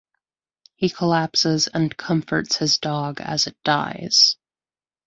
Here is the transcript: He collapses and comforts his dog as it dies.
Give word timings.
He 0.77 0.89
collapses 0.89 1.67
and 1.67 1.95
comforts 1.95 2.55
his 2.57 2.79
dog 2.79 3.21
as 3.21 3.45
it 3.45 3.55
dies. 3.63 4.35